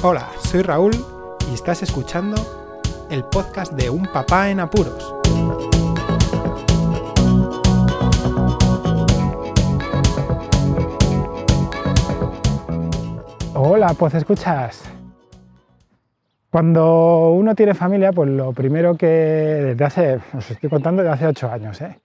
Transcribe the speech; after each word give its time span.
Hola, 0.00 0.28
soy 0.38 0.62
Raúl 0.62 0.92
y 1.50 1.54
estás 1.54 1.82
escuchando 1.82 2.36
el 3.10 3.24
podcast 3.24 3.72
de 3.72 3.90
Un 3.90 4.06
Papá 4.06 4.48
en 4.48 4.60
Apuros. 4.60 5.12
Hola, 13.54 13.92
pues 13.98 14.14
escuchas. 14.14 14.84
Cuando 16.48 17.32
uno 17.32 17.56
tiene 17.56 17.74
familia, 17.74 18.12
pues 18.12 18.30
lo 18.30 18.52
primero 18.52 18.96
que 18.96 19.06
desde 19.06 19.84
hace, 19.84 20.20
os 20.32 20.48
estoy 20.48 20.70
contando 20.70 21.02
de 21.02 21.08
hace 21.08 21.26
ocho 21.26 21.50
años, 21.50 21.80
¿eh? 21.80 21.98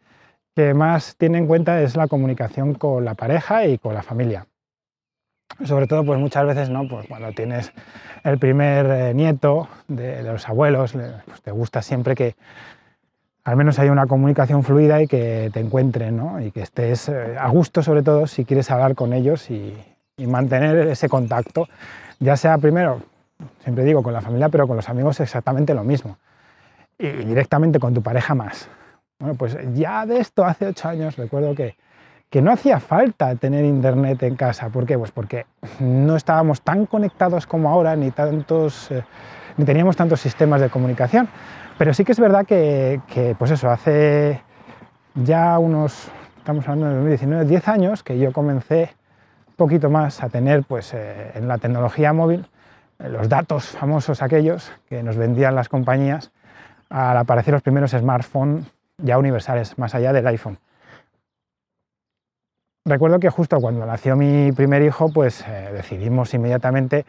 que 0.55 0.73
más 0.73 1.15
tiene 1.15 1.37
en 1.37 1.45
cuenta 1.45 1.79
es 1.83 1.95
la 1.95 2.07
comunicación 2.07 2.73
con 2.73 3.05
la 3.05 3.13
pareja 3.13 3.67
y 3.67 3.77
con 3.77 3.93
la 3.93 4.01
familia 4.01 4.47
sobre 5.65 5.87
todo 5.87 6.03
pues 6.03 6.19
muchas 6.19 6.45
veces 6.45 6.69
no 6.69 6.87
pues 6.87 7.07
cuando 7.07 7.31
tienes 7.31 7.71
el 8.23 8.37
primer 8.37 8.85
eh, 8.85 9.13
nieto 9.13 9.67
de, 9.87 10.23
los 10.23 10.47
abuelos 10.47 10.93
pues 11.25 11.41
te 11.41 11.51
gusta 11.51 11.81
siempre 11.81 12.15
que 12.15 12.35
al 13.43 13.55
menos 13.57 13.77
haya 13.79 13.91
una 13.91 14.07
comunicación 14.07 14.63
fluida 14.63 15.01
y 15.01 15.07
que 15.07 15.49
te 15.53 15.59
encuentren 15.59 16.17
¿no? 16.17 16.41
y 16.41 16.51
que 16.51 16.61
estés 16.61 17.09
eh, 17.09 17.35
a 17.37 17.47
gusto 17.49 17.83
sobre 17.83 18.01
todo 18.01 18.27
si 18.27 18.45
quieres 18.45 18.71
hablar 18.71 18.95
con 18.95 19.13
ellos 19.13 19.49
y, 19.49 19.75
mantener 20.27 20.87
ese 20.87 21.09
contacto 21.09 21.67
ya 22.19 22.37
sea 22.37 22.57
primero 22.57 23.01
siempre 23.63 23.83
digo 23.83 24.03
con 24.03 24.13
la 24.13 24.21
familia 24.21 24.47
pero 24.47 24.67
con 24.67 24.77
los 24.77 24.87
amigos 24.87 25.19
exactamente 25.19 25.73
lo 25.73 25.83
mismo. 25.83 26.17
Y 26.99 27.07
directamente 27.07 27.79
con 27.79 27.93
tu 27.93 28.01
pareja 28.01 28.35
más. 28.35 28.69
Bueno 29.19 29.33
pues 29.33 29.57
ya 29.73 30.05
de 30.05 30.19
esto 30.19 30.45
hace 30.45 30.67
ocho 30.67 30.87
años 30.87 31.17
recuerdo 31.17 31.55
que 31.55 31.75
que 32.33 32.41
no 32.41 32.51
hacía 32.51 32.79
falta 32.79 33.35
tener 33.35 33.63
internet 33.63 34.23
en 34.23 34.35
casa. 34.35 34.69
¿Por 34.69 34.87
qué? 34.87 34.97
Pues 34.97 35.11
porque 35.11 35.45
no 35.79 36.15
estábamos 36.15 36.63
tan 36.63 36.87
conectados 36.87 37.45
como 37.45 37.69
ahora, 37.69 37.95
ni, 37.95 38.07
eh, 38.07 39.03
teníamos 39.63 39.95
tantos 39.95 40.19
sistemas 40.19 40.59
de 40.59 40.71
comunicación. 40.71 41.29
Pero 41.77 41.93
sí 41.93 42.03
que 42.03 42.11
es 42.11 42.19
verdad 42.19 42.43
que, 42.47 43.35
pues 43.37 43.51
eso, 43.51 43.69
hace 43.69 44.41
ya 45.13 45.59
unos, 45.59 46.09
estamos 46.39 46.67
hablando 46.67 46.87
de 46.87 46.93
2019, 46.95 47.45
10 47.45 47.67
años 47.67 48.01
que 48.01 48.17
yo 48.17 48.33
comencé 48.33 48.89
un 49.49 49.55
poquito 49.55 49.91
más 49.91 50.23
a 50.23 50.29
tener 50.29 50.63
pues, 50.63 50.91
eh, 50.95 51.33
en 51.35 51.47
la 51.47 51.59
tecnología 51.59 52.13
móvil 52.13 52.47
eh, 52.97 53.09
los 53.09 53.29
datos 53.29 53.65
famosos 53.65 54.23
aquellos 54.23 54.71
que 54.89 55.03
nos 55.03 55.17
vendían 55.17 55.53
las 55.53 55.69
compañías 55.69 56.31
al 56.89 57.15
aparecer 57.15 57.53
los 57.53 57.61
primeros 57.61 57.91
smartphones 57.91 58.65
ya 58.97 59.19
universales, 59.19 59.77
más 59.77 59.93
allá 59.93 60.13
del 60.13 60.25
iPhone 60.25 60.57
recuerdo 62.85 63.19
que 63.19 63.29
justo 63.29 63.59
cuando 63.59 63.85
nació 63.85 64.15
mi 64.15 64.51
primer 64.51 64.81
hijo, 64.81 65.09
pues 65.09 65.41
eh, 65.47 65.69
decidimos 65.73 66.33
inmediatamente 66.33 67.05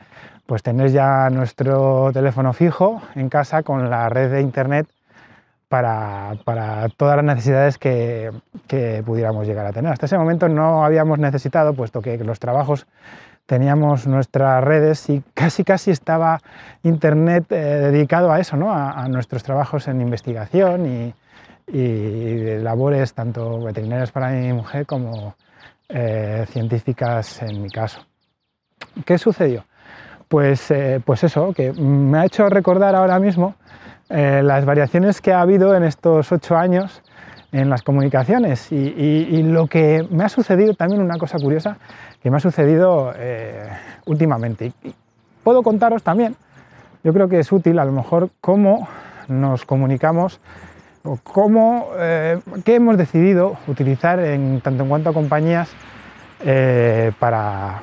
pues 0.47 0.62
tener 0.62 0.91
ya 0.91 1.31
nuestro 1.31 2.11
teléfono 2.12 2.53
fijo 2.53 3.03
en 3.14 3.28
casa 3.28 3.62
con 3.62 3.91
la 3.91 4.08
red 4.08 4.31
de 4.31 4.41
internet 4.41 4.86
para, 5.69 6.36
todas 6.97 7.16
las 7.16 7.25
necesidades 7.25 7.78
que, 7.78 8.31
pudiéramos 9.05 9.47
llegar 9.47 9.66
a 9.66 9.72
tener. 9.72 9.91
Hasta 9.91 10.06
ese 10.06 10.16
momento 10.16 10.48
no 10.48 10.84
habíamos 10.84 11.19
necesitado, 11.19 11.75
puesto 11.75 12.00
que 12.00 12.16
los 12.19 12.38
trabajos 12.38 12.86
teníamos 13.47 14.06
nuestras 14.06 14.62
redes 14.62 15.09
y 15.11 15.22
casi 15.34 15.64
casi 15.64 15.91
estaba 15.91 16.41
internet 16.84 17.50
eh, 17.50 17.56
dedicado 17.56 18.31
a 18.31 18.38
eso, 18.38 18.56
¿no? 18.56 18.72
a, 18.72 19.09
nuestros 19.09 19.42
trabajos 19.42 19.88
en 19.88 20.00
investigación 20.00 20.86
y 20.86 21.14
labores 22.62 23.14
tanto 23.14 23.61
veterinarias 23.61 24.12
para 24.12 24.28
mi 24.31 24.53
mujer 24.53 24.86
como, 24.86 25.34
eh, 25.88 26.46
científicas 26.50 27.42
en 27.42 27.62
mi 27.62 27.68
caso. 27.68 28.00
¿Qué 29.04 29.18
sucedió? 29.18 29.64
Pues, 30.28 30.70
eh, 30.70 31.00
pues 31.04 31.24
eso, 31.24 31.52
que 31.52 31.72
me 31.72 32.18
ha 32.18 32.24
hecho 32.24 32.48
recordar 32.48 32.94
ahora 32.94 33.18
mismo 33.18 33.54
eh, 34.08 34.41
las 34.42 34.64
variaciones 34.64 35.20
que 35.20 35.32
ha 35.32 35.41
habido 35.41 35.74
en 35.74 35.84
estos 35.84 36.32
ocho 36.32 36.56
años 36.56 37.03
en 37.53 37.70
las 37.70 37.82
comunicaciones 37.82 38.72
y, 38.72 39.42
lo 39.44 39.69
que 39.69 40.04
me 40.10 40.25
ha 40.25 40.28
sucedido 40.28 40.75
también 40.75 41.00
una 41.00 41.19
cosa 41.19 41.38
curiosa 41.38 41.76
que 42.20 42.28
me 42.28 42.38
ha 42.38 42.41
sucedido 42.41 43.14
últimamente. 44.06 44.72
Y 44.82 44.92
puedo 45.44 45.62
contaros 45.62 46.03
también, 46.03 46.34
yo 47.04 47.12
creo 47.12 47.28
que 47.28 47.38
es 47.38 47.53
útil 47.53 47.78
a 47.78 47.84
lo 47.84 47.92
mejor 47.92 48.30
cómo 48.41 48.88
nos 49.28 49.64
comunicamos 49.64 50.41
cómo, 51.22 51.91
eh, 51.98 52.41
qué 52.65 52.76
hemos 52.76 52.97
decidido 52.97 53.59
utilizar 53.66 54.19
en 54.20 54.60
tanto 54.62 54.84
en 54.84 54.88
cuanto 54.88 55.10
a 55.10 55.12
compañías 55.12 55.70
eh, 56.41 57.12
para, 57.19 57.82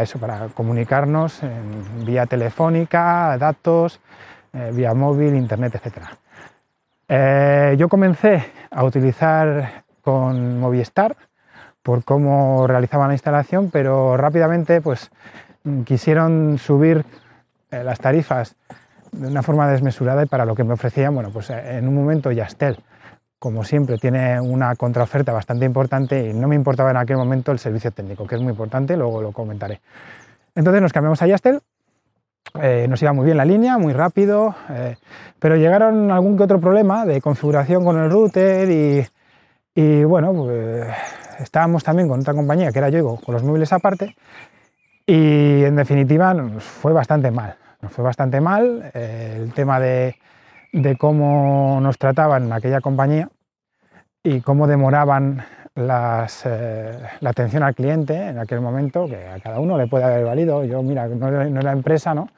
eso, 0.00 0.18
para 0.18 0.48
comunicarnos 0.54 1.40
vía 2.04 2.26
telefónica, 2.26 3.36
datos, 3.38 4.00
eh, 4.52 4.70
vía 4.72 4.94
móvil, 4.94 5.34
internet, 5.34 5.80
etc. 5.82 7.76
yo 7.76 7.88
comencé 7.88 8.44
a 8.70 8.84
utilizar 8.84 9.84
con 10.02 10.60
Movistar 10.60 11.16
por 11.82 12.04
cómo 12.04 12.66
realizaban 12.66 13.08
la 13.08 13.14
instalación, 13.14 13.70
pero 13.70 14.16
rápidamente 14.16 14.80
pues, 14.80 15.10
quisieron 15.84 16.58
subir 16.58 17.04
las 17.70 17.98
tarifas 17.98 18.56
de 19.16 19.28
una 19.28 19.42
forma 19.42 19.68
desmesurada 19.68 20.22
y 20.22 20.26
para 20.26 20.44
lo 20.44 20.54
que 20.54 20.64
me 20.64 20.74
ofrecían, 20.74 21.14
bueno, 21.14 21.30
pues 21.30 21.50
eh, 21.50 21.78
en 21.78 21.88
un 21.88 21.94
momento 21.94 22.30
Yastel, 22.30 22.78
como 23.38 23.64
siempre, 23.64 23.98
tiene 23.98 24.40
una 24.40 24.74
contraoferta 24.76 25.32
bastante 25.32 25.64
importante 25.64 26.28
y 26.28 26.34
no 26.34 26.48
me 26.48 26.54
importaba 26.54 26.90
en 26.90 26.96
aquel 26.96 27.16
momento 27.16 27.52
el 27.52 27.58
servicio 27.58 27.90
técnico, 27.90 28.26
que 28.26 28.34
es 28.34 28.40
muy 28.40 28.50
importante, 28.50 28.96
luego 28.96 29.22
lo 29.22 29.32
comentaré. 29.32 29.80
Entonces 30.54 30.82
nos 30.82 30.92
cambiamos 30.92 31.20
a 31.22 31.26
Yastel, 31.26 31.60
eh, 32.60 32.86
nos 32.88 33.00
iba 33.02 33.12
muy 33.12 33.24
bien 33.24 33.36
la 33.36 33.44
línea, 33.44 33.78
muy 33.78 33.92
rápido, 33.92 34.54
eh, 34.70 34.96
pero 35.38 35.56
llegaron 35.56 36.10
algún 36.10 36.36
que 36.36 36.44
otro 36.44 36.60
problema 36.60 37.04
de 37.04 37.20
configuración 37.20 37.84
con 37.84 37.98
el 37.98 38.10
router 38.10 38.68
y, 39.74 40.04
bueno, 40.04 40.32
pues 40.32 40.86
estábamos 41.38 41.84
también 41.84 42.08
con 42.08 42.20
otra 42.20 42.32
compañía 42.32 42.72
que 42.72 42.78
era 42.78 42.88
Yoigo, 42.88 43.20
con 43.20 43.34
los 43.34 43.42
móviles 43.42 43.72
aparte, 43.72 44.16
y 45.04 45.64
en 45.64 45.76
definitiva 45.76 46.32
nos 46.32 46.64
fue 46.64 46.92
bastante 46.92 47.30
mal 47.30 47.56
nos 47.80 47.92
fue 47.92 48.04
bastante 48.04 48.40
mal 48.40 48.90
eh, 48.94 49.38
el 49.42 49.52
tema 49.52 49.80
de, 49.80 50.16
cómo 50.98 51.78
nos 51.80 51.98
trataban 51.98 52.44
en 52.44 52.52
aquella 52.52 52.80
compañía 52.80 53.28
y 54.22 54.40
cómo 54.40 54.66
demoraban 54.66 55.44
eh, 55.74 56.98
la 57.20 57.30
atención 57.30 57.62
al 57.62 57.74
cliente 57.74 58.28
en 58.28 58.38
aquel 58.38 58.60
momento, 58.60 59.06
que 59.06 59.26
a 59.26 59.38
cada 59.40 59.60
uno 59.60 59.78
le 59.78 59.86
puede 59.86 60.04
haber 60.04 60.24
valido. 60.24 60.64
Yo, 60.64 60.82
mira, 60.82 61.06
no, 61.06 61.30
no 61.30 61.60
es 61.60 61.66
empresa, 61.66 62.14
¿no? 62.14 62.28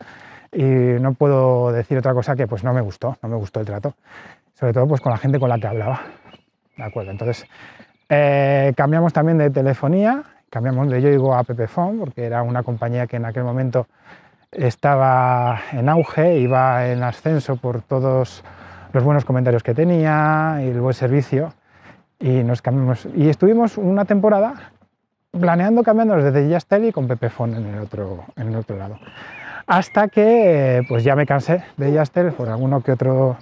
Y 0.53 0.62
no 0.62 1.12
puedo 1.15 1.72
decir 1.72 1.99
otra 1.99 2.15
cosa 2.15 2.34
que 2.34 2.47
pues 2.47 2.65
no 2.65 2.72
me 2.72 2.81
gustó, 2.81 3.16
no 3.22 3.28
me 3.28 3.37
gustó 3.37 3.60
el 3.60 3.66
trato. 3.66 3.94
Sobre 4.55 4.72
todo 4.72 4.87
pues 4.88 5.00
con 5.00 5.12
la 5.12 5.19
gente 5.19 5.38
con 5.38 5.49
la 5.49 5.59
que 5.59 5.66
hablaba. 5.66 6.00
¿De 6.76 6.84
acuerdo? 6.84 7.10
Entonces, 7.10 7.47
eh, 8.09 8.72
cambiamos 8.76 9.12
también 9.12 9.38
de 9.38 9.50
telefonía, 9.50 10.22
cambiamos 10.49 10.88
de 10.91 11.03
Yoigo 11.03 11.34
a 11.34 11.44
Pepephone, 11.44 11.99
porque 11.99 12.25
era 12.25 12.43
una 12.43 12.62
compañía 12.62 13.06
que 13.06 13.16
en 13.16 13.26
aquel 13.26 13.44
momento 13.44 13.87
estaba 14.53 15.60
en 15.72 15.88
auge, 15.88 16.38
iba 16.38 16.88
en 16.88 17.03
ascenso 17.03 17.56
por 17.56 17.82
todos 17.82 18.42
los 18.92 19.04
buenos 19.04 19.25
comentarios 19.25 19.62
que 19.62 19.75
tenía 19.75 20.59
y 20.60 20.69
el 20.69 20.81
buen 20.81 20.94
servicio. 20.94 21.53
Y 22.19 22.42
nos 22.42 22.62
cambiamos 22.62 23.06
y 23.14 23.28
estuvimos 23.28 23.78
una 23.78 24.04
temporada 24.04 24.72
planeando 25.31 25.82
cambiarnos 25.82 26.25
desde 26.25 26.48
Yastel 26.48 26.92
con 26.92 27.06
Pepefon 27.06 27.54
en 27.54 27.66
el 27.66 27.78
otro 27.81 28.25
en 28.37 28.48
el 28.48 28.56
otro 28.56 28.76
lado. 28.76 28.98
Hasta 29.66 30.08
que 30.08 30.82
pues 30.88 31.04
ya 31.04 31.14
me 31.14 31.26
cansé 31.26 31.62
de 31.76 31.92
Yastel 31.92 32.32
por 32.32 32.48
alguno 32.48 32.81
que 32.81 32.92
otro 32.92 33.37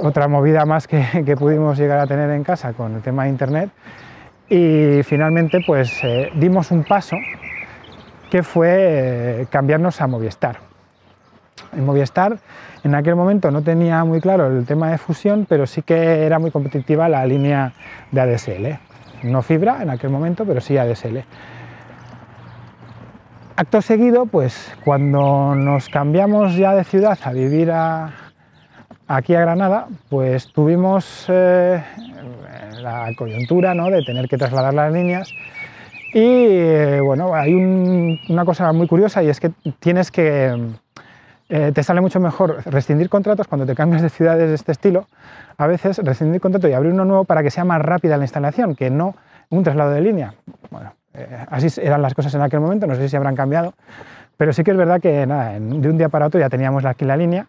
otra 0.00 0.28
movida 0.28 0.64
más 0.64 0.86
que, 0.86 1.36
pudimos 1.38 1.78
llegar 1.78 1.98
a 1.98 2.06
tener 2.06 2.30
en 2.30 2.44
casa 2.44 2.72
con 2.72 2.96
el 2.96 3.02
tema 3.02 3.24
de 3.24 3.30
internet. 3.30 3.70
Y 4.48 5.02
finalmente 5.04 5.60
pues 5.66 5.92
eh, 6.02 6.30
dimos 6.34 6.70
un 6.70 6.84
paso 6.84 7.16
que 8.30 8.42
fue 8.42 9.40
eh, 9.42 9.46
cambiarnos 9.50 10.00
a 10.00 10.06
Movistar. 10.06 10.58
En 11.72 11.84
Movistar 11.84 12.38
en 12.84 12.94
aquel 12.94 13.16
momento 13.16 13.50
no 13.50 13.62
tenía 13.62 14.04
muy 14.04 14.20
claro 14.20 14.46
el 14.46 14.64
tema 14.64 14.90
de 14.90 14.98
fusión, 14.98 15.46
pero 15.48 15.66
sí 15.66 15.82
que 15.82 16.24
era 16.24 16.38
muy 16.38 16.50
competitiva 16.50 17.08
la 17.08 17.26
línea 17.26 17.72
de 18.12 18.20
ADSL. 18.20 18.78
No 19.24 19.42
fibra 19.42 19.82
en 19.82 19.90
aquel 19.90 20.10
momento, 20.10 20.44
pero 20.44 20.60
sí 20.60 20.78
ADSL. 20.78 21.18
Acto 23.56 23.82
seguido, 23.82 24.26
pues 24.26 24.72
cuando 24.84 25.56
nos 25.56 25.88
cambiamos 25.88 26.54
ya 26.54 26.74
de 26.74 26.84
ciudad 26.84 27.18
a 27.24 27.32
vivir 27.32 27.72
aquí 29.08 29.34
a 29.34 29.40
Granada, 29.40 29.88
pues 30.08 30.52
tuvimos 30.52 31.26
eh, 31.28 31.82
la 32.80 33.10
coyuntura 33.16 33.74
¿no? 33.74 33.90
de 33.90 34.02
tener 34.04 34.28
que 34.28 34.38
trasladar 34.38 34.74
las 34.74 34.92
líneas 34.92 35.32
y 36.12 36.20
eh, 36.20 37.00
bueno, 37.00 37.34
hay 37.34 37.54
una 37.54 38.44
cosa 38.44 38.72
muy 38.72 38.86
curiosa 38.86 39.22
y 39.22 39.28
es 39.28 39.40
que 39.40 39.50
tienes 39.78 40.10
que, 40.10 40.72
eh, 41.50 41.72
te 41.74 41.82
sale 41.82 42.00
mucho 42.00 42.18
mejor 42.18 42.62
rescindir 42.66 43.08
contratos 43.08 43.46
cuando 43.46 43.66
te 43.66 43.74
cambias 43.74 44.02
de 44.02 44.08
ciudades 44.08 44.48
de 44.48 44.54
este 44.54 44.72
estilo, 44.72 45.06
a 45.56 45.66
veces 45.66 45.98
rescindir 45.98 46.40
contrato 46.40 46.68
y 46.68 46.72
abrir 46.72 46.92
uno 46.92 47.04
nuevo 47.04 47.24
para 47.24 47.42
que 47.42 47.50
sea 47.50 47.64
más 47.64 47.82
rápida 47.82 48.16
la 48.16 48.24
instalación, 48.24 48.74
que 48.74 48.90
no 48.90 49.16
un 49.50 49.62
traslado 49.64 49.90
de 49.90 50.00
línea. 50.00 50.34
Bueno, 50.70 50.94
eh, 51.14 51.44
así 51.50 51.68
eran 51.80 52.00
las 52.00 52.14
cosas 52.14 52.34
en 52.34 52.42
aquel 52.42 52.60
momento, 52.60 52.86
no 52.86 52.94
sé 52.94 53.08
si 53.08 53.16
habrán 53.16 53.36
cambiado, 53.36 53.74
Pero 54.36 54.52
sí 54.52 54.64
que 54.64 54.70
es 54.70 54.76
verdad 54.76 55.00
que 55.00 55.26
de 55.26 55.88
un 55.90 55.98
día 55.98 56.08
para 56.08 56.26
otro 56.26 56.38
ya 56.40 56.48
teníamos 56.48 56.84
aquí 56.84 57.04
la 57.04 57.16
línea 57.16 57.46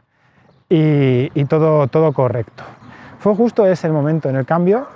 y, 0.70 1.30
y 1.34 1.46
todo, 1.46 1.88
todo 1.88 2.12
correcto. 2.14 2.64
Fue 3.20 3.36
justo 3.36 3.66
ese 3.66 3.90
momento 3.90 4.30
en 4.30 4.38
el 4.38 4.46
cambio 4.46 4.88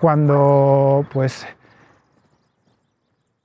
cuando 0.00 1.06
pues 1.12 1.46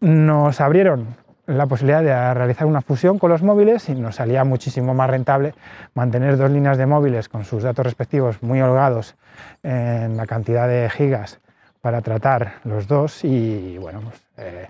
nos 0.02 0.60
abrieron 0.60 1.16
la 1.46 1.66
posibilidad 1.66 2.02
de 2.02 2.34
realizar 2.34 2.68
una 2.68 2.82
fusión 2.82 3.20
con 3.20 3.30
los 3.30 3.44
móviles 3.44 3.90
y 3.90 3.96
nos 3.96 4.16
salía 4.16 4.44
muchísimo 4.44 4.94
más 4.94 5.10
rentable 5.10 5.54
mantener 5.94 6.38
dos 6.38 6.52
líneas 6.52 6.78
de 6.78 6.86
móviles 6.86 7.30
con 7.30 7.46
sus 7.46 7.64
datos 7.64 7.86
respectivos 7.86 8.42
muy 8.42 8.62
holgados 8.62 9.16
en 9.64 10.18
la 10.18 10.26
cantidad 10.26 10.68
de 10.68 10.90
gigas 10.90 11.40
para 11.82 12.02
tratar 12.02 12.56
los 12.64 12.88
dos 12.88 13.24
y 13.24 13.78
bueno, 13.80 14.02
pues, 14.02 14.22
eh, 14.38 14.68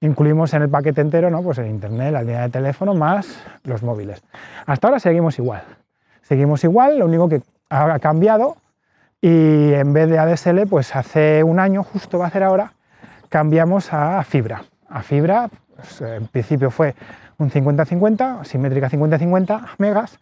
incluimos 0.00 0.54
en 0.54 0.62
el 0.62 0.68
paquete 0.68 1.00
entero 1.00 1.30
¿no? 1.30 1.42
pues 1.42 1.58
el 1.58 1.66
internet, 1.66 2.12
la 2.12 2.22
línea 2.22 2.42
de 2.42 2.50
teléfono 2.50 2.94
más 2.94 3.42
los 3.64 3.82
móviles. 3.82 4.22
Hasta 4.66 4.88
ahora 4.88 5.00
seguimos 5.00 5.38
igual. 5.38 5.62
Seguimos 6.22 6.64
igual, 6.64 6.98
lo 6.98 7.06
único 7.06 7.28
que 7.28 7.42
ha 7.68 7.98
cambiado 7.98 8.56
y 9.20 9.72
en 9.74 9.92
vez 9.92 10.08
de 10.08 10.18
ADSL, 10.18 10.66
pues 10.68 10.96
hace 10.96 11.44
un 11.44 11.60
año, 11.60 11.84
justo 11.84 12.18
va 12.18 12.26
a 12.26 12.30
ser 12.30 12.42
ahora, 12.42 12.72
cambiamos 13.28 13.92
a 13.92 14.22
fibra. 14.24 14.64
A 14.92 15.02
fibra, 15.02 15.48
pues, 15.74 16.00
en 16.02 16.26
principio 16.26 16.70
fue 16.70 16.94
un 17.38 17.50
50-50, 17.50 18.44
simétrica 18.44 18.90
50-50 18.90 19.68
megas, 19.78 20.18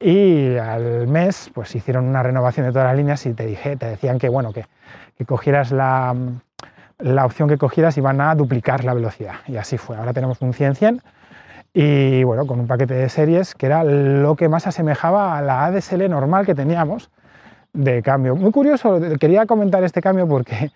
y 0.00 0.56
al 0.56 1.06
mes 1.06 1.50
pues 1.54 1.74
hicieron 1.74 2.04
una 2.06 2.22
renovación 2.22 2.66
de 2.66 2.72
todas 2.72 2.88
las 2.88 2.96
líneas 2.96 3.24
y 3.26 3.32
te, 3.32 3.46
dije, 3.46 3.76
te 3.76 3.86
decían 3.86 4.18
que, 4.18 4.28
bueno, 4.28 4.52
que, 4.52 4.66
que 5.16 5.24
cogieras 5.24 5.70
la, 5.70 6.14
la, 6.98 7.24
opción 7.24 7.48
que 7.48 7.56
cogieras 7.56 7.96
iban 7.96 8.20
a 8.20 8.34
duplicar 8.34 8.84
la 8.84 8.94
velocidad. 8.94 9.36
Y 9.46 9.56
así 9.56 9.78
fue. 9.78 9.96
Ahora 9.96 10.12
tenemos 10.12 10.40
un 10.42 10.52
100-100 10.52 11.00
y 11.72 12.22
bueno, 12.24 12.46
con 12.46 12.60
un 12.60 12.66
paquete 12.66 12.94
de 12.94 13.08
series 13.08 13.54
que 13.54 13.66
era 13.66 13.82
lo 13.82 14.36
que 14.36 14.48
más 14.48 14.66
asemejaba 14.66 15.38
a 15.38 15.42
la 15.42 15.64
ADSL 15.64 16.08
normal 16.08 16.44
que 16.44 16.54
teníamos 16.54 17.10
de 17.72 18.02
cambio. 18.02 18.36
Muy 18.36 18.52
curioso, 18.52 19.00
quería 19.18 19.46
comentar 19.46 19.82
este 19.84 20.00
cambio 20.00 20.28
porque 20.28 20.70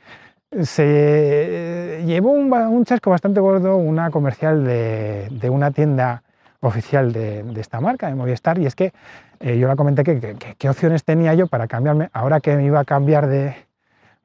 se 0.62 2.02
llevó 2.06 2.30
un, 2.32 2.84
chasco 2.84 3.10
bastante 3.10 3.40
gordo 3.40 3.76
una 3.76 4.10
comercial 4.10 4.64
de, 4.64 5.50
una 5.50 5.70
tienda 5.70 6.22
oficial 6.60 7.12
de, 7.12 7.44
esta 7.60 7.80
marca, 7.80 8.08
de 8.08 8.14
Movistar, 8.14 8.58
y 8.58 8.66
es 8.66 8.74
que 8.74 8.92
eh, 9.40 9.58
yo 9.58 9.68
la 9.68 9.76
comenté 9.76 10.02
que, 10.02 10.36
qué 10.56 10.68
opciones 10.68 11.04
tenía 11.04 11.34
yo 11.34 11.46
para 11.46 11.68
cambiarme, 11.68 12.10
ahora 12.12 12.40
que 12.40 12.56
me 12.56 12.64
iba 12.64 12.80
a 12.80 12.84
cambiar 12.84 13.28
de, 13.28 13.54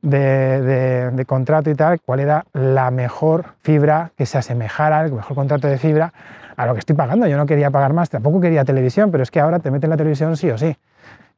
de, 0.01 1.25
contrato 1.25 1.69
y 1.69 1.75
tal, 1.75 2.01
cuál 2.01 2.19
era 2.19 2.45
la 2.53 2.91
mejor 2.91 3.55
fibra 3.61 4.11
que 4.17 4.25
se 4.25 4.37
asemejara, 4.37 5.05
el 5.05 5.13
mejor 5.13 5.35
contrato 5.35 5.67
de 5.67 5.77
fibra 5.77 6.13
a 6.55 6.65
lo 6.65 6.73
que 6.73 6.79
estoy 6.79 6.95
pagando. 6.95 7.27
Yo 7.27 7.37
no 7.37 7.45
quería 7.45 7.71
pagar 7.71 7.93
más, 7.93 8.09
tampoco 8.09 8.41
quería 8.41 8.65
televisión, 8.65 9.11
pero 9.11 9.23
es 9.23 9.31
que 9.31 9.39
ahora 9.39 9.59
te 9.59 9.71
meten 9.71 9.89
la 9.89 9.97
televisión 9.97 10.35
sí 10.37 10.49
o 10.49 10.57
sí. 10.57 10.75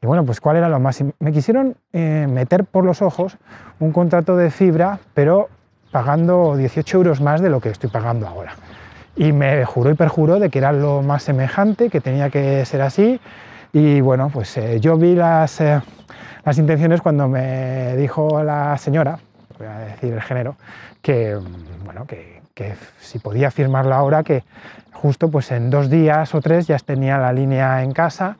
Y 0.01 0.07
bueno, 0.07 0.25
pues 0.25 0.39
cuál 0.39 0.57
era 0.57 0.69
lo 0.69 0.79
más... 0.79 1.03
Me 1.19 1.31
quisieron 1.31 1.75
eh, 1.93 2.27
meter 2.29 2.65
por 2.65 2.83
los 2.83 3.01
ojos 3.01 3.37
un 3.79 3.91
contrato 3.91 4.35
de 4.37 4.51
fibra, 4.51 4.99
pero 5.13 5.49
pagando 5.91 6.55
18 6.57 6.97
euros 6.97 7.21
más 7.21 7.41
de 7.41 7.49
lo 7.49 7.61
que 7.61 7.69
estoy 7.69 7.89
pagando 7.89 8.27
ahora. 8.27 8.53
Y 9.15 9.31
me 9.31 9.63
juró 9.65 9.91
y 9.91 9.93
perjuró 9.93 10.39
de 10.39 10.49
que 10.49 10.59
era 10.59 10.71
lo 10.73 11.01
más 11.01 11.23
semejante, 11.23 11.89
que 11.89 12.01
tenía 12.01 12.29
que 12.29 12.65
ser 12.65 12.81
así. 12.81 13.19
Y 13.71 14.01
bueno, 14.01 14.29
pues 14.31 14.57
eh, 14.57 14.79
yo 14.79 14.97
vi 14.97 15.15
las, 15.15 15.61
eh, 15.61 15.81
las 16.43 16.57
intenciones 16.57 17.01
cuando 17.01 17.27
me 17.27 17.95
dijo 17.95 18.43
la 18.43 18.77
señora, 18.77 19.19
voy 19.57 19.67
a 19.67 19.79
decir 19.79 20.13
el 20.13 20.21
género, 20.21 20.55
que, 21.01 21.37
bueno, 21.85 22.05
que, 22.05 22.41
que 22.53 22.75
si 22.99 23.19
podía 23.19 23.51
firmarlo 23.51 23.95
ahora, 23.95 24.23
que 24.23 24.43
justo 24.91 25.29
pues 25.29 25.51
en 25.51 25.69
dos 25.69 25.89
días 25.89 26.33
o 26.35 26.41
tres 26.41 26.67
ya 26.67 26.77
tenía 26.79 27.17
la 27.17 27.31
línea 27.31 27.83
en 27.83 27.91
casa 27.91 28.37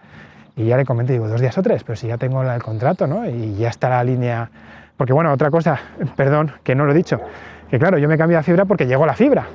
y 0.55 0.65
ya 0.65 0.77
le 0.77 0.85
comenté, 0.85 1.13
digo, 1.13 1.27
dos 1.27 1.41
días 1.41 1.57
o 1.57 1.61
tres, 1.61 1.83
pero 1.83 1.95
si 1.95 2.07
ya 2.07 2.17
tengo 2.17 2.41
el 2.43 2.63
contrato, 2.63 3.07
¿no? 3.07 3.27
Y 3.27 3.55
ya 3.55 3.69
está 3.69 3.89
la 3.89 4.03
línea. 4.03 4.49
Porque 4.97 5.13
bueno, 5.13 5.31
otra 5.33 5.51
cosa, 5.51 5.79
perdón, 6.15 6.51
que 6.63 6.75
no 6.75 6.85
lo 6.85 6.91
he 6.91 6.95
dicho, 6.95 7.19
que 7.69 7.77
claro, 7.77 7.97
yo 7.97 8.07
me 8.07 8.17
cambié 8.17 8.37
a 8.37 8.43
fibra 8.43 8.65
porque 8.65 8.85
llegó 8.87 9.05
la 9.05 9.15
fibra. 9.15 9.47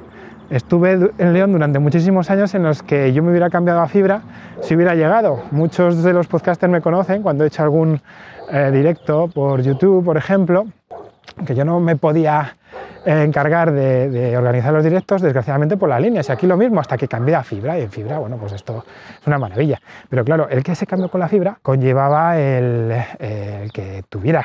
Estuve 0.51 1.13
en 1.19 1.33
León 1.33 1.53
durante 1.53 1.79
muchísimos 1.79 2.29
años 2.29 2.55
en 2.57 2.65
los 2.65 2.83
que 2.83 3.13
yo 3.13 3.23
me 3.23 3.31
hubiera 3.31 3.51
cambiado 3.51 3.81
a 3.81 3.87
fibra 3.87 4.23
si 4.63 4.75
hubiera 4.75 4.97
llegado. 4.97 5.45
Muchos 5.53 6.03
de 6.03 6.13
los 6.13 6.27
podcasters 6.27 6.73
me 6.73 6.81
conocen 6.81 7.23
cuando 7.23 7.45
he 7.45 7.47
hecho 7.47 7.63
algún 7.63 8.01
eh, 8.51 8.71
directo 8.73 9.29
por 9.29 9.63
YouTube, 9.63 10.05
por 10.05 10.17
ejemplo, 10.17 10.67
que 11.47 11.55
yo 11.55 11.65
no 11.65 11.81
me 11.81 11.97
podía 11.97 12.57
eh, 13.05 13.23
encargar 13.23 13.73
de, 13.73 14.37
organizar 14.37 14.73
los 14.73 14.85
directos, 14.85 15.23
desgraciadamente 15.23 15.77
por 15.77 15.89
la 15.89 15.99
línea. 15.99 16.23
Y 16.27 16.33
aquí 16.33 16.47
lo 16.47 16.57
mismo, 16.57 16.81
hasta 16.81 16.97
que 16.99 17.09
cambié 17.09 17.35
a 17.35 17.43
fibra, 17.43 17.79
y 17.79 17.83
en 17.83 17.91
fibra, 17.91 18.19
bueno, 18.19 18.37
pues 18.37 18.53
esto 18.53 18.85
es 19.21 19.27
una 19.27 19.39
maravilla. 19.39 19.81
Pero 20.09 20.25
claro, 20.25 20.49
el 20.49 20.63
que 20.63 20.75
se 20.75 20.87
cambió 20.87 21.11
con 21.11 21.21
la 21.21 21.29
fibra 21.29 21.59
conllevaba 21.63 22.39
el, 22.39 22.95
que 23.73 24.05
tuviera 24.09 24.45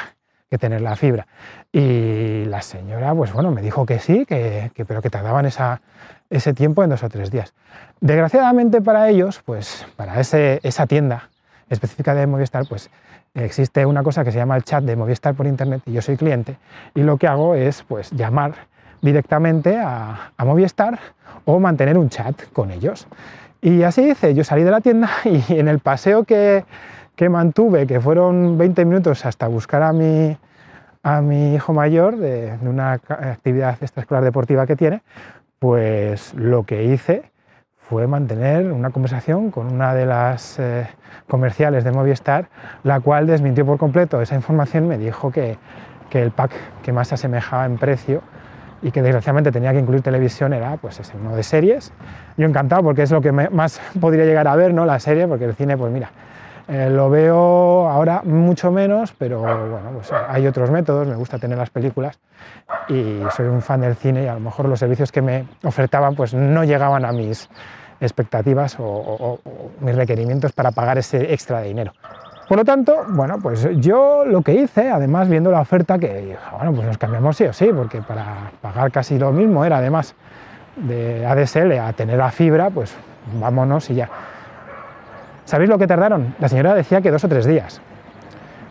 que 0.49 0.57
tener 0.57 0.81
la 0.81 0.95
fibra. 0.95 1.27
Y 1.71 2.45
la 2.45 2.61
señora, 2.61 3.13
pues 3.13 3.33
bueno, 3.33 3.51
me 3.51 3.61
dijo 3.61 3.85
que 3.85 3.99
sí, 3.99 4.25
que, 4.25 4.71
pero 4.87 5.01
que 5.01 5.09
tardaban 5.09 5.45
esa, 5.45 5.81
ese 6.29 6.53
tiempo 6.53 6.83
en 6.83 6.91
dos 6.91 7.03
o 7.03 7.09
tres 7.09 7.31
días. 7.31 7.53
Desgraciadamente 7.99 8.81
para 8.81 9.09
ellos, 9.09 9.41
pues 9.45 9.85
para 9.95 10.19
ese, 10.19 10.59
esa 10.63 10.87
tienda 10.87 11.29
específica 11.69 12.13
de 12.13 12.27
Movistar, 12.27 12.65
pues 12.67 12.89
existe 13.35 13.85
una 13.85 14.01
cosa 14.01 14.23
que 14.23 14.31
se 14.31 14.37
llama 14.37 14.55
el 14.55 14.63
chat 14.63 14.83
de 14.83 14.95
Movistar 14.95 15.35
por 15.35 15.45
internet 15.45 15.81
y 15.85 15.91
yo 15.91 16.01
soy 16.01 16.17
cliente 16.17 16.57
y 16.93 17.03
lo 17.03 17.17
que 17.17 17.27
hago 17.27 17.55
es 17.55 17.83
pues 17.83 18.11
llamar 18.11 18.53
directamente 19.01 19.77
a, 19.77 20.31
Movistar 20.39 20.97
o 21.43 21.59
mantener 21.59 21.97
un 21.97 22.09
chat 22.09 22.49
con 22.53 22.71
ellos. 22.71 23.07
Y 23.61 23.83
así 23.83 24.09
hice, 24.09 24.33
yo 24.33 24.43
salí 24.43 24.63
de 24.63 24.71
la 24.71 24.81
tienda 24.81 25.09
y 25.25 25.59
en 25.59 25.67
el 25.67 25.79
paseo 25.79 26.23
que, 26.23 26.63
mantuve, 27.29 27.85
que 27.85 27.99
fueron 27.99 28.57
20 28.57 28.85
minutos 28.85 29.25
hasta 29.25 29.47
buscar 29.47 29.83
a 29.83 29.93
mi, 29.93 30.37
a 31.03 31.21
mi 31.21 31.55
hijo 31.55 31.73
mayor 31.73 32.17
de, 32.17 32.57
de 32.57 32.69
una 32.69 32.93
actividad 32.93 33.77
extraescolar 33.81 34.23
deportiva 34.23 34.65
que 34.65 34.75
tiene, 34.75 35.01
pues 35.59 36.33
lo 36.33 36.63
que 36.63 36.83
hice 36.85 37.34
fue 37.89 38.07
mantener 38.07 38.71
una 38.71 38.89
conversación 38.89 39.51
con 39.51 39.71
una 39.71 39.93
de 39.93 40.05
las 40.05 40.59
eh, 40.59 40.87
comerciales 41.27 41.83
de 41.83 41.91
Movistar, 41.91 42.47
la 42.83 42.99
cual 42.99 43.27
desmintió 43.27 43.65
por 43.65 43.77
completo 43.77 44.21
esa 44.21 44.35
información, 44.35 44.87
me 44.87 44.97
dijo 44.97 45.31
que, 45.31 45.57
que, 46.09 46.21
el 46.21 46.31
pack 46.31 46.51
que 46.83 46.91
más 46.91 47.09
se 47.09 47.15
asemejaba 47.15 47.65
en 47.65 47.77
precio 47.77 48.21
y 48.81 48.91
que 48.91 49.01
desgraciadamente 49.01 49.51
tenía 49.51 49.71
que 49.71 49.79
incluir 49.79 50.01
televisión 50.01 50.53
era 50.53 50.77
pues 50.77 50.99
ese, 50.99 51.15
uno 51.17 51.35
de 51.35 51.43
series. 51.43 51.93
Yo 52.37 52.47
encantado 52.47 52.83
porque 52.83 53.03
es 53.03 53.11
lo 53.11 53.21
que 53.21 53.31
más 53.31 53.79
podría 54.01 54.25
llegar 54.25 54.47
a 54.47 54.55
ver, 54.55 54.73
¿no? 54.73 54.85
la 54.85 54.99
serie, 54.99 55.27
porque 55.27 55.45
el 55.45 55.53
cine, 55.53 55.77
pues 55.77 55.91
mira, 55.91 56.09
eh, 56.67 56.89
lo 56.89 57.09
veo 57.09 57.87
ahora 57.87 58.21
mucho 58.23 58.71
menos, 58.71 59.13
pero 59.17 59.41
bueno, 59.41 59.91
pues 59.93 60.11
hay 60.11 60.47
otros 60.47 60.71
métodos, 60.71 61.07
me 61.07 61.15
gusta 61.15 61.37
tener 61.37 61.57
las 61.57 61.69
películas 61.69 62.17
y 62.89 63.21
soy 63.35 63.47
un 63.47 63.61
fan 63.61 63.81
del 63.81 63.95
cine 63.95 64.23
y 64.23 64.27
a 64.27 64.33
lo 64.33 64.39
mejor 64.39 64.67
los 64.67 64.79
servicios 64.79 65.11
que 65.11 65.21
me 65.21 65.45
ofertaban 65.63 66.15
pues 66.15 66.33
no 66.33 66.63
llegaban 66.63 67.05
a 67.05 67.11
mis 67.11 67.49
expectativas 67.99 68.77
o, 68.79 69.39
mis 69.79 69.95
requerimientos 69.95 70.53
para 70.53 70.71
pagar 70.71 70.97
ese 70.97 71.33
extra 71.33 71.61
de 71.61 71.67
dinero. 71.67 71.93
Por 72.47 72.57
lo 72.57 72.65
tanto, 72.65 73.05
bueno, 73.09 73.37
pues 73.41 73.67
yo 73.77 74.23
lo 74.25 74.41
que 74.41 74.53
hice, 74.53 74.89
además 74.89 75.29
viendo 75.29 75.51
la 75.51 75.61
oferta, 75.61 75.97
que 75.97 76.37
bueno, 76.55 76.73
pues 76.73 76.87
nos 76.87 76.97
cambiamos 76.97 77.37
sí 77.37 77.45
o 77.45 77.53
sí, 77.53 77.71
porque 77.75 78.01
para 78.01 78.51
pagar 78.61 78.91
casi 78.91 79.17
lo 79.17 79.31
mismo 79.31 79.65
era 79.65 79.77
además 79.77 80.15
de 80.75 81.25
ADSL 81.25 81.79
a 81.79 81.93
tener 81.93 82.17
la 82.17 82.31
fibra, 82.31 82.69
pues 82.69 82.95
vámonos 83.39 83.89
y 83.89 83.95
ya. 83.95 84.09
¿Sabéis 85.45 85.69
lo 85.69 85.77
que 85.77 85.85
tardaron? 85.85 86.35
La 86.39 86.49
señora 86.49 86.73
decía 86.73 87.01
que 87.01 87.11
dos 87.11 87.23
o 87.23 87.29
tres 87.29 87.45
días. 87.45 87.79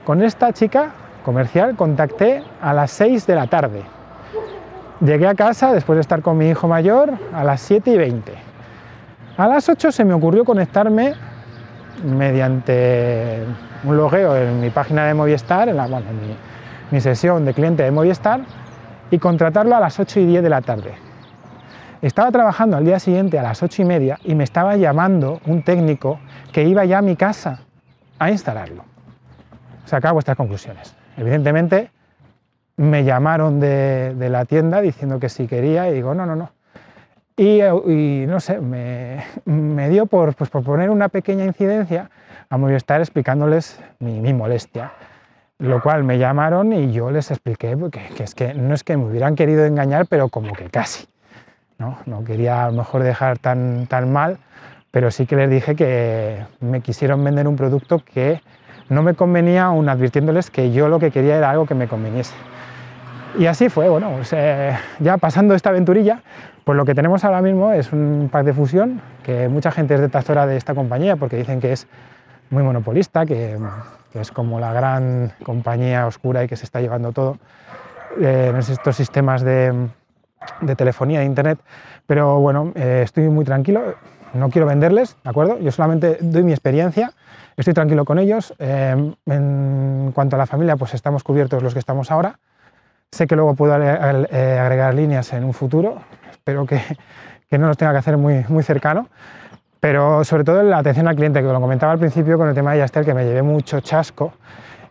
Con 0.04 0.22
esta 0.22 0.52
chica 0.52 0.90
comercial 1.24 1.76
contacté 1.76 2.42
a 2.60 2.72
las 2.74 2.90
6 2.90 3.26
de 3.26 3.34
la 3.34 3.46
tarde. 3.46 3.82
Llegué 5.00 5.26
a 5.26 5.34
casa 5.34 5.72
después 5.72 5.96
de 5.96 6.00
estar 6.00 6.20
con 6.20 6.36
mi 6.36 6.48
hijo 6.48 6.66
mayor 6.66 7.12
a 7.32 7.44
las 7.44 7.60
7 7.62 7.90
y 7.90 7.96
20. 7.96 8.32
A 9.36 9.46
las 9.46 9.68
8 9.68 9.92
se 9.92 10.04
me 10.04 10.14
ocurrió 10.14 10.44
conectarme 10.44 11.14
mediante 12.04 13.44
un 13.84 13.96
logueo 13.96 14.36
en 14.36 14.60
mi 14.60 14.70
página 14.70 15.06
de 15.06 15.14
Movistar, 15.14 15.68
en, 15.68 15.76
la, 15.76 15.86
mi, 15.86 16.36
mi 16.90 17.00
sesión 17.00 17.44
de 17.44 17.54
cliente 17.54 17.84
de 17.84 17.90
Movistar, 17.92 18.40
y 19.10 19.18
contratarlo 19.18 19.76
a 19.76 19.80
las 19.80 19.98
8 19.98 20.20
y 20.20 20.26
10 20.26 20.42
de 20.42 20.48
la 20.50 20.60
tarde. 20.60 20.94
Estaba 22.04 22.30
trabajando 22.30 22.76
al 22.76 22.84
día 22.84 22.99
siguiente 22.99 23.38
a 23.38 23.42
las 23.42 23.62
ocho 23.62 23.80
y 23.80 23.87
media 23.87 24.18
y 24.25 24.34
me 24.34 24.44
estaba 24.44 24.76
llamando 24.76 25.40
un 25.46 25.62
técnico 25.62 26.20
que 26.52 26.62
iba 26.64 26.84
ya 26.84 26.99
a 26.99 27.00
mi 27.00 27.16
casa 27.16 27.61
a 28.18 28.30
instalarlo. 28.30 28.84
Saca 29.87 30.12
vuestras 30.12 30.37
conclusiones. 30.37 30.94
Evidentemente, 31.16 31.90
me 32.76 33.04
llamaron 33.04 33.58
de, 33.58 34.14
la 34.18 34.44
tienda 34.44 34.82
diciendo 34.82 35.18
que 35.18 35.30
si 35.30 35.46
quería 35.46 35.88
y 35.88 35.94
digo, 35.94 36.14
no, 36.14 36.26
no, 36.26 36.37
no. 36.37 36.52
Y, 37.38 38.26
no 38.28 38.38
sé, 38.38 38.61
me, 38.61 39.88
dio 39.88 40.04
por, 40.04 40.34
pues, 40.34 40.50
por 40.50 40.62
poner 40.62 40.90
una 40.90 41.08
pequeña 41.08 41.46
incidencia 41.46 42.11
a 42.50 42.58
Movistar 42.58 43.00
explicándoles 43.00 43.80
mi, 43.99 44.34
molestia. 44.34 44.92
Lo 45.56 45.80
cual 45.80 46.04
me 46.04 46.18
llamaron 46.18 46.75
y 46.75 46.92
yo 46.92 47.11
les 47.11 47.30
expliqué 47.30 47.78
que, 47.90 48.14
que, 48.14 48.25
es 48.25 48.34
que 48.34 48.52
no 48.52 48.75
es 48.75 48.84
que 48.84 48.94
me 48.99 49.06
hubieran 49.06 49.37
querido 49.37 49.64
engañar, 49.64 50.06
pero 50.06 50.28
como 50.28 50.52
que 50.52 50.68
casi. 50.68 51.06
¿No? 52.06 52.24
quería 52.24 52.64
a 52.64 52.70
lo 52.70 52.78
mejor 52.78 53.02
dejar 53.02 53.38
tan, 53.38 53.86
tan 53.86 54.12
mal, 54.12 54.38
pero 54.90 55.10
sí 55.10 55.26
que 55.26 55.36
les 55.36 55.50
dije 55.50 55.74
que 55.74 56.44
me 56.60 56.80
quisieron 56.80 57.22
vender 57.24 57.48
un 57.48 57.56
producto 57.56 58.00
que 58.04 58.40
no 58.88 59.02
me 59.02 59.14
convenía, 59.14 59.64
aún 59.64 59.88
advirtiéndoles 59.88 60.50
que 60.50 60.70
yo 60.70 60.88
lo 60.88 60.98
que 60.98 61.10
quería 61.10 61.36
era 61.36 61.50
algo 61.50 61.66
que 61.66 61.74
me 61.74 61.88
conveniese. 61.88 62.34
Y 63.38 63.46
así 63.46 63.68
fue, 63.68 63.88
bueno, 63.88 64.12
pues, 64.16 64.32
eh, 64.32 64.76
ya 65.00 65.16
pasando 65.16 65.54
esta 65.54 65.70
aventurilla, 65.70 66.22
pues 66.64 66.76
lo 66.76 66.84
que 66.84 66.94
tenemos 66.94 67.24
ahora 67.24 67.42
mismo 67.42 67.72
es 67.72 67.92
un 67.92 68.28
pack 68.30 68.44
de 68.44 68.52
fusión, 68.52 69.00
que 69.22 69.48
mucha 69.48 69.72
gente 69.72 69.94
es 69.94 70.00
detractora 70.00 70.46
de 70.46 70.56
esta 70.56 70.74
compañía 70.74 71.16
porque 71.16 71.36
dicen 71.36 71.60
que 71.60 71.72
es 71.72 71.88
muy 72.50 72.62
monopolista, 72.62 73.26
que, 73.26 73.58
es 74.14 74.30
como 74.30 74.60
la 74.60 74.72
gran 74.72 75.32
compañía 75.42 76.06
oscura 76.06 76.44
y 76.44 76.46
que 76.46 76.54
se 76.54 76.64
está 76.64 76.80
llevando 76.80 77.10
todo 77.10 77.38
eh, 78.20 78.50
en 78.50 78.56
estos 78.56 78.94
sistemas 78.94 79.42
de, 79.42 79.88
telefonía 80.76 81.22
e 81.22 81.24
internet. 81.24 81.58
Pero 82.06 82.40
bueno, 82.40 82.72
eh, 82.74 83.02
estoy 83.04 83.28
muy 83.28 83.44
tranquilo, 83.44 83.94
no 84.34 84.50
quiero 84.50 84.66
venderles, 84.66 85.16
¿de 85.22 85.30
acuerdo? 85.30 85.58
Yo 85.58 85.70
solamente 85.70 86.18
doy 86.20 86.42
mi 86.42 86.52
experiencia, 86.52 87.12
estoy 87.56 87.74
tranquilo 87.74 88.04
con 88.04 88.18
ellos. 88.18 88.54
en 88.58 90.12
cuanto 90.12 90.36
a 90.36 90.38
la 90.38 90.46
familia, 90.46 90.76
pues 90.76 90.94
estamos 90.94 91.22
cubiertos 91.22 91.62
los 91.62 91.72
que 91.72 91.78
estamos 91.80 92.10
ahora 92.10 92.38
Sé 93.14 93.28
que 93.28 93.36
luego 93.36 93.54
puedo 93.54 93.80
eh, 93.80 94.58
agregar 94.58 94.92
líneas 94.92 95.32
en 95.34 95.44
un 95.44 95.54
futuro, 95.54 96.02
espero 96.32 96.66
que, 96.66 96.80
que 97.48 97.58
no 97.58 97.68
los 97.68 97.76
tenga 97.76 97.92
que 97.92 97.98
hacer 97.98 98.16
muy, 98.16 98.44
muy 98.48 98.64
cercano, 98.64 99.08
pero 99.78 100.24
sobre 100.24 100.42
todo 100.42 100.64
la 100.64 100.78
atención 100.78 101.06
al 101.06 101.14
cliente, 101.14 101.40
que 101.40 101.46
lo 101.46 101.60
comentaba 101.60 101.92
al 101.92 102.00
principio 102.00 102.36
con 102.36 102.48
el 102.48 102.56
tema 102.56 102.72
de 102.72 102.78
Yastel, 102.78 103.04
que 103.04 103.14
me 103.14 103.24
llevé 103.24 103.42
mucho 103.42 103.78
chasco, 103.78 104.32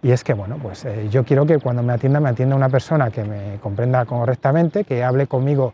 y 0.03 0.11
es 0.11 0.25
que, 0.25 0.33
bueno, 0.33 0.57
pues 0.61 0.83
eh, 0.83 1.07
yo 1.09 1.23
quiero 1.23 1.45
que 1.45 1.59
cuando 1.59 1.81
me 1.81 1.93
atienda, 1.93 2.19
me 2.19 2.29
atienda 2.29 2.57
una 2.57 2.67
persona 2.67 3.09
que 3.09 3.23
me 3.23 3.57
comprenda 3.61 4.03
correctamente, 4.03 4.83
que 4.83 5.01
hable 5.01 5.27
conmigo 5.27 5.73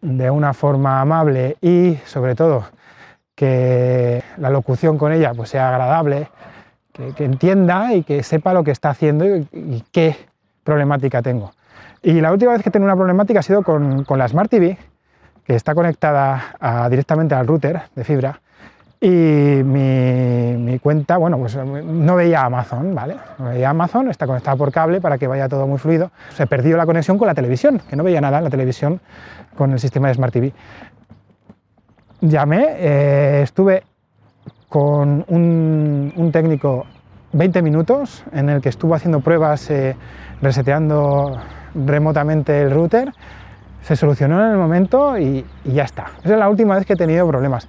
de 0.00 0.30
una 0.30 0.54
forma 0.54 1.00
amable 1.00 1.56
y, 1.60 1.98
sobre 2.06 2.36
todo, 2.36 2.64
que 3.34 4.22
la 4.36 4.50
locución 4.50 4.96
con 4.98 5.12
ella 5.12 5.34
pues, 5.34 5.50
sea 5.50 5.70
agradable, 5.70 6.28
que, 6.92 7.24
entienda 7.24 7.92
y 7.92 8.04
que 8.04 8.22
sepa 8.22 8.54
lo 8.54 8.62
que 8.62 8.70
está 8.70 8.90
haciendo 8.90 9.26
y 9.26 9.84
qué 9.90 10.16
problemática 10.62 11.20
tengo. 11.20 11.52
Y 12.02 12.20
la 12.20 12.32
última 12.32 12.52
vez 12.52 12.62
que 12.62 12.68
he 12.68 12.72
tenido 12.72 12.86
una 12.86 12.96
problemática 12.96 13.40
ha 13.40 13.42
sido 13.42 13.64
con, 13.64 14.04
con 14.04 14.18
la 14.20 14.28
Smart 14.28 14.48
TV, 14.48 14.78
que 15.44 15.56
está 15.56 15.74
conectada 15.74 16.88
directamente 16.88 17.34
al 17.34 17.48
router 17.48 17.82
de 17.96 18.04
fibra. 18.04 18.40
Y 19.00 19.08
mi, 19.08 20.56
mi, 20.56 20.78
cuenta, 20.78 21.18
bueno, 21.18 21.38
pues 21.38 21.54
no 21.56 22.16
veía 22.16 22.44
Amazon, 22.44 22.94
¿vale? 22.94 23.16
No 23.38 23.46
veía 23.46 23.70
Amazon, 23.70 24.08
está 24.08 24.26
conectada 24.26 24.56
por 24.56 24.72
cable 24.72 25.00
para 25.00 25.18
que 25.18 25.26
vaya 25.26 25.48
todo 25.48 25.66
muy 25.66 25.78
fluido. 25.78 26.10
Se 26.34 26.46
perdió 26.46 26.76
la 26.76 26.86
conexión 26.86 27.18
con 27.18 27.26
la 27.26 27.34
televisión, 27.34 27.80
que 27.88 27.94
no 27.94 28.04
veía 28.04 28.20
nada 28.20 28.38
en 28.38 28.44
la 28.44 28.50
televisión 28.50 29.00
con 29.54 29.72
el 29.72 29.78
sistema 29.78 30.08
de 30.08 30.14
Smart 30.14 30.32
TV. 30.32 30.52
Llamé, 32.22 32.66
eh, 32.78 33.40
estuve 33.42 33.82
con 34.68 35.24
un, 35.28 36.12
un, 36.16 36.32
técnico 36.32 36.86
20 37.32 37.60
minutos 37.62 38.24
en 38.32 38.48
el 38.48 38.62
que 38.62 38.70
estuvo 38.70 38.94
haciendo 38.94 39.20
pruebas, 39.20 39.70
eh, 39.70 39.94
reseteando 40.40 41.38
remotamente 41.74 42.62
el 42.62 42.70
router, 42.70 43.12
se 43.82 43.94
solucionó 43.94 44.44
en 44.44 44.52
el 44.52 44.58
momento 44.58 45.18
y, 45.18 45.44
ya 45.64 45.84
está. 45.84 46.06
Esa 46.24 46.32
es 46.32 46.38
la 46.38 46.48
última 46.48 46.74
vez 46.74 46.86
que 46.86 46.94
he 46.94 46.96
tenido 46.96 47.26
problemas. 47.28 47.68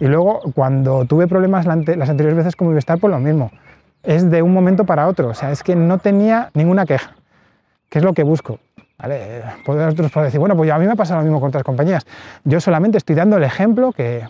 Y 0.00 0.06
luego, 0.06 0.40
cuando 0.54 1.04
tuve 1.04 1.26
problemas 1.26 1.66
las 1.66 2.08
anteriores 2.08 2.36
veces 2.36 2.56
con 2.56 2.68
Movistar, 2.68 2.98
pues 2.98 3.10
lo 3.10 3.18
mismo. 3.18 3.50
Es 4.02 4.30
de 4.30 4.42
un 4.42 4.52
momento 4.52 4.84
para 4.84 5.08
otro. 5.08 5.28
O 5.28 5.34
sea, 5.34 5.50
es 5.50 5.62
que 5.62 5.74
no 5.74 5.98
tenía 5.98 6.50
ninguna 6.54 6.86
queja, 6.86 7.16
que 7.88 7.98
es 7.98 8.04
lo 8.04 8.14
que 8.14 8.22
busco. 8.22 8.58
¿Vale? 8.98 9.42
Otros 9.66 10.12
decir, 10.24 10.40
bueno, 10.40 10.56
pues 10.56 10.70
a 10.70 10.78
mí 10.78 10.86
me 10.86 10.92
ha 10.92 10.96
pasado 10.96 11.20
lo 11.20 11.24
mismo 11.24 11.40
con 11.40 11.48
otras 11.48 11.62
compañías. 11.62 12.06
Yo 12.44 12.60
solamente 12.60 12.98
estoy 12.98 13.14
dando 13.14 13.36
el 13.36 13.44
ejemplo 13.44 13.92
que, 13.92 14.24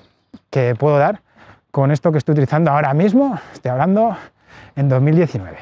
que 0.51 0.75
puedo 0.75 0.99
dar 0.99 1.23
con 1.71 1.91
esto 1.91 2.13
que 2.13 2.19
estoy 2.19 2.35
utilizando 2.35 2.71
ahora 2.71 2.93
mismo. 2.93 3.39
Estoy 3.53 3.71
hablando 3.71 4.17
en 4.77 4.89
2019. 4.89 5.57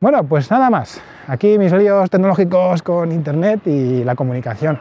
Bueno, 0.00 0.24
pues 0.24 0.50
nada 0.50 0.68
más. 0.68 1.00
Aquí 1.26 1.58
mis 1.58 1.72
líos 1.72 2.10
tecnológicos 2.10 2.82
con 2.82 3.12
Internet 3.12 3.66
y 3.66 4.04
la 4.04 4.14
comunicación 4.14 4.78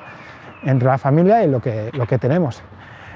entre 0.64 0.88
la 0.88 0.98
familia 0.98 1.44
y 1.44 1.48
lo 1.48 1.62
que, 1.62 1.90
lo 1.94 2.06
que 2.06 2.18
tenemos. 2.18 2.62